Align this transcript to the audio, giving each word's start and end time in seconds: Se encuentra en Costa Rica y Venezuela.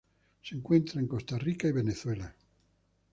Se 0.41 0.55
encuentra 0.55 0.99
en 0.99 1.05
Costa 1.05 1.37
Rica 1.37 1.67
y 1.67 1.73
Venezuela. 1.73 2.35